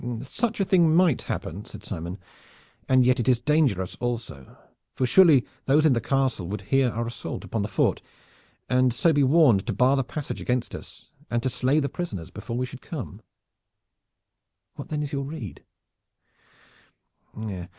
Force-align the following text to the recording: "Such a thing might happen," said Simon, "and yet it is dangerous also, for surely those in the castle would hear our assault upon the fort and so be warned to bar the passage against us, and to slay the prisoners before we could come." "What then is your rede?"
"Such 0.23 0.59
a 0.59 0.65
thing 0.65 0.95
might 0.95 1.21
happen," 1.21 1.63
said 1.63 1.85
Simon, 1.85 2.17
"and 2.89 3.05
yet 3.05 3.19
it 3.19 3.29
is 3.29 3.39
dangerous 3.39 3.95
also, 3.99 4.57
for 4.95 5.05
surely 5.05 5.45
those 5.65 5.85
in 5.85 5.93
the 5.93 6.01
castle 6.01 6.47
would 6.47 6.61
hear 6.61 6.89
our 6.89 7.05
assault 7.05 7.43
upon 7.43 7.61
the 7.61 7.67
fort 7.67 8.01
and 8.67 8.91
so 8.95 9.13
be 9.13 9.21
warned 9.21 9.67
to 9.67 9.73
bar 9.73 9.95
the 9.95 10.03
passage 10.03 10.41
against 10.41 10.73
us, 10.73 11.11
and 11.29 11.43
to 11.43 11.51
slay 11.51 11.79
the 11.79 11.87
prisoners 11.87 12.31
before 12.31 12.57
we 12.57 12.65
could 12.65 12.81
come." 12.81 13.21
"What 14.73 14.89
then 14.89 15.03
is 15.03 15.13
your 15.13 15.23
rede?" 15.23 15.63